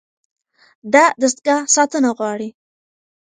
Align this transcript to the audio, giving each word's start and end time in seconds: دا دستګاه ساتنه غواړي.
دا 0.93 1.05
دستګاه 1.21 1.61
ساتنه 1.75 2.09
غواړي. 2.17 2.49